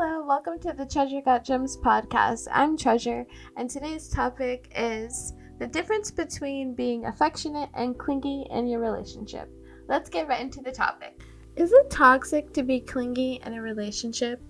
Hello, 0.00 0.24
welcome 0.24 0.60
to 0.60 0.72
the 0.72 0.86
Treasure 0.86 1.20
Got 1.20 1.44
Gems 1.44 1.76
podcast. 1.76 2.46
I'm 2.52 2.76
Treasure, 2.76 3.26
and 3.56 3.68
today's 3.68 4.08
topic 4.08 4.70
is 4.76 5.32
the 5.58 5.66
difference 5.66 6.12
between 6.12 6.72
being 6.72 7.06
affectionate 7.06 7.68
and 7.74 7.98
clingy 7.98 8.46
in 8.52 8.68
your 8.68 8.78
relationship. 8.78 9.50
Let's 9.88 10.08
get 10.08 10.28
right 10.28 10.40
into 10.40 10.60
the 10.60 10.70
topic. 10.70 11.20
Is 11.56 11.72
it 11.72 11.90
toxic 11.90 12.52
to 12.52 12.62
be 12.62 12.78
clingy 12.78 13.40
in 13.44 13.54
a 13.54 13.60
relationship? 13.60 14.40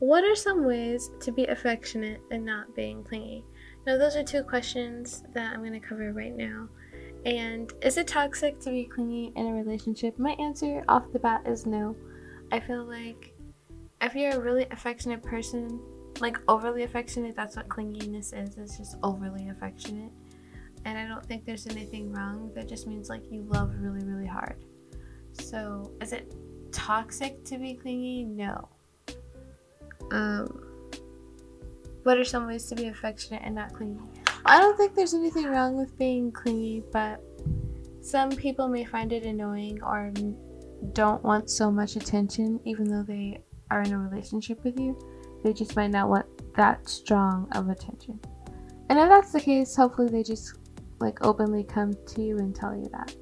What 0.00 0.22
are 0.22 0.36
some 0.36 0.66
ways 0.66 1.10
to 1.20 1.32
be 1.32 1.46
affectionate 1.46 2.20
and 2.30 2.44
not 2.44 2.76
being 2.76 3.02
clingy? 3.02 3.42
Now, 3.86 3.96
those 3.96 4.16
are 4.16 4.22
two 4.22 4.42
questions 4.42 5.24
that 5.32 5.54
I'm 5.54 5.60
going 5.60 5.72
to 5.72 5.80
cover 5.80 6.12
right 6.12 6.36
now. 6.36 6.68
And 7.24 7.72
is 7.80 7.96
it 7.96 8.08
toxic 8.08 8.60
to 8.60 8.70
be 8.70 8.84
clingy 8.84 9.32
in 9.34 9.46
a 9.46 9.54
relationship? 9.54 10.18
My 10.18 10.32
answer 10.32 10.84
off 10.90 11.10
the 11.10 11.18
bat 11.18 11.46
is 11.46 11.64
no. 11.64 11.96
I 12.52 12.60
feel 12.60 12.84
like 12.84 13.32
if 14.00 14.14
you're 14.14 14.32
a 14.32 14.40
really 14.40 14.66
affectionate 14.70 15.22
person, 15.22 15.80
like 16.20 16.38
overly 16.48 16.82
affectionate, 16.82 17.36
that's 17.36 17.56
what 17.56 17.68
clinginess 17.68 18.32
is. 18.32 18.56
It's 18.56 18.78
just 18.78 18.96
overly 19.02 19.48
affectionate. 19.48 20.12
And 20.84 20.96
I 20.98 21.06
don't 21.06 21.24
think 21.24 21.44
there's 21.44 21.66
anything 21.66 22.12
wrong. 22.12 22.50
That 22.54 22.68
just 22.68 22.86
means 22.86 23.08
like 23.08 23.30
you 23.30 23.42
love 23.42 23.74
really, 23.76 24.04
really 24.04 24.26
hard. 24.26 24.64
So, 25.32 25.92
is 26.00 26.12
it 26.12 26.34
toxic 26.72 27.44
to 27.44 27.58
be 27.58 27.74
clingy? 27.74 28.24
No. 28.24 28.68
Um, 30.10 30.70
what 32.02 32.18
are 32.18 32.24
some 32.24 32.46
ways 32.46 32.64
to 32.66 32.74
be 32.74 32.88
affectionate 32.88 33.42
and 33.44 33.54
not 33.54 33.74
clingy? 33.74 34.00
I 34.46 34.58
don't 34.58 34.76
think 34.76 34.94
there's 34.94 35.12
anything 35.12 35.46
wrong 35.46 35.76
with 35.76 35.96
being 35.98 36.32
clingy, 36.32 36.82
but 36.92 37.22
some 38.00 38.30
people 38.30 38.68
may 38.68 38.84
find 38.84 39.12
it 39.12 39.24
annoying 39.24 39.82
or 39.82 40.12
don't 40.92 41.22
want 41.22 41.50
so 41.50 41.70
much 41.70 41.96
attention, 41.96 42.58
even 42.64 42.88
though 42.88 43.02
they 43.02 43.42
are 43.70 43.82
in 43.82 43.92
a 43.92 43.98
relationship 43.98 44.62
with 44.64 44.78
you. 44.78 44.98
They 45.42 45.52
just 45.52 45.76
might 45.76 45.90
not 45.90 46.08
want 46.08 46.26
that 46.56 46.88
strong 46.88 47.48
of 47.54 47.68
attention. 47.68 48.20
And 48.88 48.98
if 48.98 49.08
that's 49.08 49.32
the 49.32 49.40
case, 49.40 49.74
hopefully 49.76 50.08
they 50.08 50.22
just 50.22 50.58
like 50.98 51.24
openly 51.24 51.64
come 51.64 51.94
to 52.08 52.22
you 52.22 52.38
and 52.38 52.54
tell 52.54 52.74
you 52.74 52.88
that. 52.92 53.14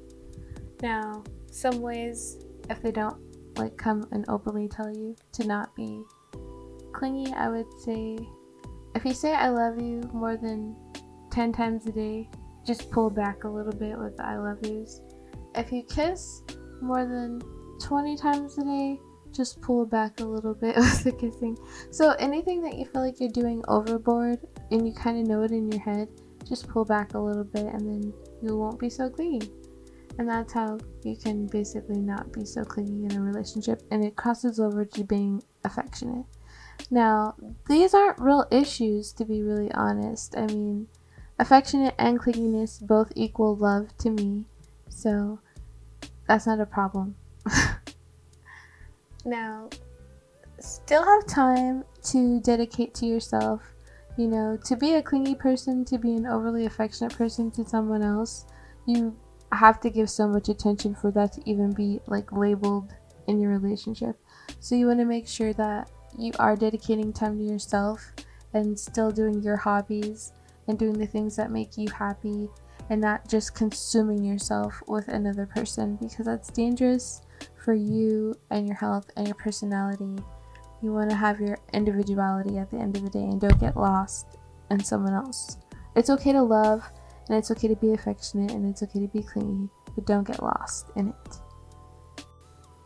Now, 0.81 1.23
some 1.51 1.81
ways 1.81 2.45
if 2.69 2.81
they 2.81 2.91
don't 2.91 3.17
like 3.57 3.77
come 3.77 4.07
and 4.11 4.25
openly 4.29 4.67
tell 4.67 4.91
you 4.91 5.15
to 5.33 5.45
not 5.45 5.75
be 5.75 6.03
clingy, 6.93 7.31
I 7.33 7.49
would 7.49 7.67
say 7.81 8.17
if 8.95 9.05
you 9.05 9.13
say 9.13 9.33
I 9.33 9.49
love 9.49 9.79
you 9.81 10.01
more 10.13 10.37
than 10.37 10.75
10 11.31 11.53
times 11.53 11.85
a 11.85 11.91
day, 11.91 12.29
just 12.65 12.91
pull 12.91 13.09
back 13.09 13.43
a 13.43 13.47
little 13.47 13.73
bit 13.73 13.97
with 13.97 14.17
the 14.17 14.25
I 14.25 14.37
love 14.37 14.59
yous. 14.65 15.01
If 15.55 15.71
you 15.71 15.83
kiss 15.83 16.43
more 16.81 17.05
than 17.05 17.41
20 17.81 18.17
times 18.17 18.57
a 18.57 18.63
day, 18.63 18.99
just 19.33 19.61
pull 19.61 19.85
back 19.85 20.19
a 20.19 20.25
little 20.25 20.53
bit 20.53 20.75
with 20.77 21.03
the 21.03 21.11
kissing. 21.11 21.57
So 21.91 22.11
anything 22.19 22.61
that 22.63 22.77
you 22.77 22.85
feel 22.85 23.01
like 23.01 23.19
you're 23.19 23.29
doing 23.29 23.63
overboard 23.67 24.39
and 24.71 24.87
you 24.87 24.93
kind 24.93 25.19
of 25.19 25.27
know 25.27 25.43
it 25.43 25.51
in 25.51 25.71
your 25.71 25.81
head, 25.81 26.09
just 26.47 26.67
pull 26.67 26.85
back 26.85 27.13
a 27.13 27.19
little 27.19 27.43
bit 27.43 27.65
and 27.65 27.81
then 27.81 28.13
you 28.41 28.57
won't 28.57 28.79
be 28.79 28.89
so 28.89 29.09
clingy. 29.09 29.49
And 30.17 30.27
that's 30.27 30.51
how 30.51 30.77
you 31.03 31.15
can 31.15 31.47
basically 31.47 32.01
not 32.01 32.33
be 32.33 32.43
so 32.43 32.63
clingy 32.63 33.05
in 33.05 33.15
a 33.15 33.21
relationship 33.21 33.81
and 33.91 34.03
it 34.03 34.15
crosses 34.15 34.59
over 34.59 34.83
to 34.83 35.03
being 35.03 35.41
affectionate. 35.63 36.25
Now, 36.91 37.35
these 37.67 37.93
aren't 37.93 38.19
real 38.19 38.45
issues 38.51 39.13
to 39.13 39.25
be 39.25 39.43
really 39.43 39.71
honest. 39.73 40.35
I 40.35 40.47
mean, 40.47 40.87
affectionate 41.37 41.95
and 41.97 42.19
clinginess 42.19 42.85
both 42.85 43.11
equal 43.15 43.55
love 43.55 43.95
to 43.99 44.09
me. 44.09 44.45
So, 44.89 45.39
that's 46.27 46.45
not 46.45 46.59
a 46.59 46.65
problem. 46.65 47.15
Now, 49.29 49.69
still 50.59 51.03
have 51.03 51.25
time 51.27 51.83
to 52.03 52.39
dedicate 52.41 52.93
to 52.95 53.05
yourself. 53.05 53.61
You 54.17 54.27
know, 54.27 54.57
to 54.65 54.75
be 54.75 54.95
a 54.95 55.01
clingy 55.01 55.35
person, 55.35 55.85
to 55.85 55.97
be 55.97 56.15
an 56.15 56.25
overly 56.25 56.65
affectionate 56.65 57.15
person 57.15 57.51
to 57.51 57.65
someone 57.65 58.01
else, 58.01 58.45
you 58.85 59.15
have 59.51 59.79
to 59.81 59.89
give 59.89 60.09
so 60.09 60.27
much 60.27 60.49
attention 60.49 60.93
for 60.95 61.11
that 61.11 61.33
to 61.33 61.41
even 61.49 61.71
be 61.71 61.99
like 62.07 62.31
labeled 62.31 62.93
in 63.27 63.39
your 63.39 63.57
relationship. 63.57 64.17
So 64.59 64.75
you 64.75 64.87
want 64.87 64.99
to 64.99 65.05
make 65.05 65.27
sure 65.27 65.53
that 65.53 65.89
you 66.17 66.31
are 66.39 66.55
dedicating 66.55 67.13
time 67.13 67.37
to 67.37 67.43
yourself 67.43 68.13
and 68.53 68.77
still 68.77 69.11
doing 69.11 69.41
your 69.41 69.55
hobbies 69.55 70.33
and 70.67 70.77
doing 70.77 70.97
the 70.97 71.07
things 71.07 71.35
that 71.35 71.51
make 71.51 71.77
you 71.77 71.87
happy 71.89 72.49
and 72.89 73.01
not 73.01 73.27
just 73.27 73.55
consuming 73.55 74.23
yourself 74.23 74.81
with 74.87 75.07
another 75.07 75.45
person 75.45 75.97
because 76.01 76.25
that's 76.25 76.49
dangerous 76.49 77.21
for 77.63 77.73
you 77.73 78.35
and 78.49 78.67
your 78.67 78.75
health 78.75 79.09
and 79.15 79.27
your 79.27 79.35
personality. 79.35 80.15
You 80.81 80.93
want 80.93 81.09
to 81.09 81.15
have 81.15 81.39
your 81.39 81.57
individuality 81.73 82.57
at 82.57 82.71
the 82.71 82.77
end 82.77 82.95
of 82.95 83.03
the 83.03 83.09
day 83.09 83.23
and 83.23 83.39
don't 83.39 83.59
get 83.59 83.75
lost 83.75 84.37
in 84.71 84.83
someone 84.83 85.13
else. 85.13 85.57
It's 85.95 86.09
okay 86.09 86.31
to 86.31 86.41
love 86.41 86.83
and 87.27 87.37
it's 87.37 87.51
okay 87.51 87.67
to 87.67 87.75
be 87.75 87.93
affectionate 87.93 88.51
and 88.51 88.69
it's 88.69 88.81
okay 88.83 88.99
to 88.99 89.07
be 89.07 89.21
clingy, 89.21 89.69
but 89.95 90.05
don't 90.05 90.25
get 90.25 90.41
lost 90.41 90.87
in 90.95 91.09
it. 91.09 92.25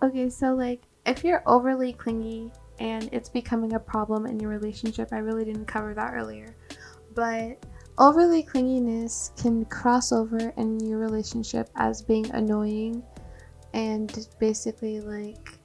Okay, 0.02 0.30
so 0.30 0.54
like 0.54 0.82
if 1.06 1.24
you're 1.24 1.44
overly 1.46 1.94
clingy 1.94 2.52
and 2.80 3.10
it's 3.14 3.30
becoming 3.30 3.74
a 3.74 3.80
problem 3.80 4.26
in 4.26 4.40
your 4.40 4.50
relationship, 4.50 5.10
I 5.12 5.20
really 5.20 5.46
didn't 5.46 5.66
cover 5.66 5.94
that 5.94 6.14
earlier, 6.14 6.56
but 7.14 7.64
overly 7.98 8.44
clinginess 8.44 9.40
can 9.42 9.66
cross 9.66 10.12
over 10.12 10.52
in 10.58 10.80
your 10.80 10.98
relationship 10.98 11.70
as 11.76 12.02
being 12.02 12.30
annoying 12.32 13.04
and 13.74 14.28
basically 14.40 15.02
like 15.02 15.60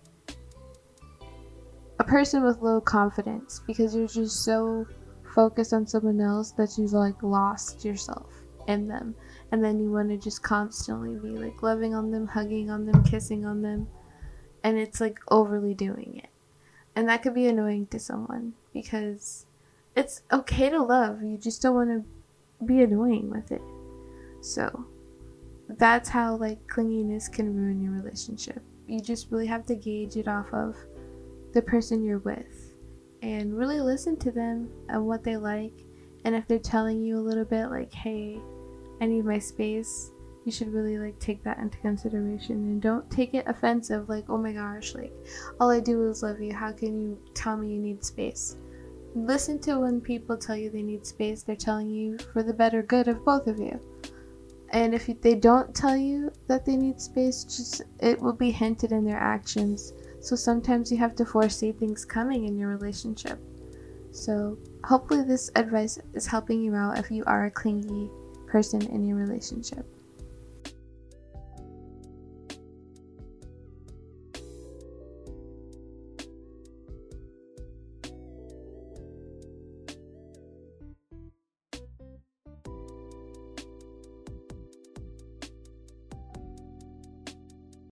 a 1.99 2.05
person 2.05 2.43
with 2.43 2.61
low 2.63 2.81
confidence 2.81 3.61
because 3.67 3.95
you're 3.95 4.07
just 4.07 4.45
so 4.45 4.87
focused 5.35 5.73
on 5.73 5.87
someone 5.87 6.21
else 6.21 6.53
that 6.53 6.77
you've 6.79 6.93
like 6.93 7.23
lost 7.23 7.85
yourself 7.85 8.33
in 8.67 8.87
them. 8.87 9.15
And 9.51 9.65
then 9.65 9.79
you 9.79 9.91
want 9.91 10.11
to 10.11 10.17
just 10.17 10.43
constantly 10.43 11.17
be 11.17 11.37
like 11.37 11.63
loving 11.63 11.95
on 11.95 12.11
them 12.11 12.27
hugging 12.27 12.71
on 12.71 12.87
them 12.87 13.03
kissing 13.03 13.45
on 13.45 13.63
them 13.63 13.89
and 14.63 14.79
it's 14.79 15.01
like 15.01 15.19
overly 15.29 15.75
doing 15.75 16.21
it. 16.23 16.31
And 16.95 17.09
that 17.09 17.23
could 17.23 17.35
be 17.35 17.47
annoying 17.47 17.87
to 17.89 17.99
someone 17.99 18.55
because 18.73 19.47
it's 19.97 20.23
okay 20.33 20.71
to 20.71 20.83
love 20.83 21.23
you 21.23 21.39
just 21.39 21.63
don't 21.63 21.75
want 21.75 21.91
to 21.91 22.65
be 22.65 22.83
annoying 22.83 23.31
with 23.31 23.51
it. 23.53 23.63
So 24.41 24.87
that's 25.77 26.09
how 26.09 26.37
like 26.37 26.67
clinginess 26.67 27.31
can 27.31 27.55
ruin 27.55 27.83
your 27.83 27.93
relationship. 27.93 28.63
You 28.87 29.01
just 29.01 29.31
really 29.31 29.47
have 29.47 29.67
to 29.67 29.75
gauge 29.75 30.17
it 30.17 30.29
off 30.29 30.47
of 30.53 30.77
the 31.53 31.63
person 31.63 32.03
you're 32.03 32.21
with 32.21 32.75
and 33.23 33.57
really 33.57 33.81
listen 33.81 34.17
to 34.19 34.31
them 34.31 34.71
and 34.89 35.07
what 35.07 35.23
they 35.23 35.37
like. 35.37 35.85
And 36.25 36.35
if 36.35 36.47
they're 36.47 36.59
telling 36.59 37.03
you 37.03 37.19
a 37.19 37.21
little 37.21 37.45
bit 37.45 37.67
like, 37.67 37.93
hey, 37.93 38.41
I 39.01 39.07
need 39.07 39.25
my 39.25 39.39
space, 39.39 40.11
you 40.45 40.53
should 40.53 40.73
really 40.73 40.99
like 40.99 41.19
take 41.19 41.45
that 41.45 41.59
into 41.59 41.79
consideration 41.79 42.57
and 42.57 42.83
don't 42.83 43.09
take 43.11 43.35
it 43.35 43.47
offensive 43.47 44.09
like, 44.09 44.25
oh 44.31 44.39
my 44.39 44.53
gosh, 44.53 44.95
like 44.95 45.13
all 45.61 45.71
I 45.71 45.81
do 45.81 46.09
is 46.09 46.23
love 46.23 46.41
you. 46.41 46.55
How 46.55 46.73
can 46.73 46.99
you 46.99 47.19
tell 47.35 47.57
me 47.57 47.73
you 47.73 47.79
need 47.79 48.03
space? 48.03 48.57
Listen 49.15 49.59
to 49.61 49.81
when 49.81 50.01
people 50.01 50.37
tell 50.37 50.57
you 50.57 50.71
they 50.71 50.83
need 50.83 51.07
space, 51.07 51.43
they're 51.43 51.57
telling 51.57 51.91
you 51.91 52.17
for 52.33 52.43
the 52.43 52.55
better 52.55 52.83
good 52.83 53.09
of 53.09 53.25
both 53.25 53.47
of 53.47 53.59
you 53.59 53.79
and 54.71 54.95
if 54.95 55.09
they 55.21 55.35
don't 55.35 55.75
tell 55.75 55.97
you 55.97 56.31
that 56.47 56.65
they 56.65 56.77
need 56.77 57.01
space 57.01 57.45
just 57.45 57.83
it 58.01 58.21
will 58.21 58.33
be 58.33 58.51
hinted 58.51 58.93
in 58.93 59.05
their 59.05 59.19
actions. 59.19 59.93
So 60.21 60.37
sometimes 60.37 60.91
you 60.91 60.99
have 60.99 61.15
to 61.17 61.25
foresee 61.25 61.73
things 61.73 62.05
coming 62.05 62.45
in 62.45 62.59
your 62.59 62.69
relationship. 62.69 63.39
So 64.11 64.59
hopefully 64.85 65.25
this 65.25 65.51
advice 65.57 65.99
is 66.15 66.27
helping 66.27 66.63
you 66.63 66.75
out 66.75 66.99
if 66.99 67.11
you 67.11 67.25
are 67.27 67.47
a 67.47 67.51
clingy 67.51 68.11
person 68.47 68.83
in 68.87 69.05
your 69.07 69.17
relationship 69.17 69.87